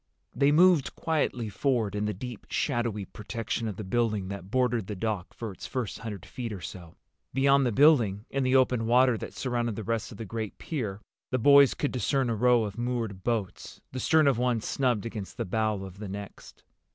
[0.33, 4.95] They moved quietly forward, in the deep shadowy protection of the building that bordered the
[4.95, 6.95] dock for its first hundred feet or so.
[7.35, 11.01] Beyond the building, in the open water that surrounded the rest of the great pier,
[11.29, 15.37] the boys could discern a row of moored boats, the stern of one snubbed against
[15.37, 16.63] the bow of the next.